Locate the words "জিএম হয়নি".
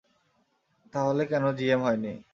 1.57-2.13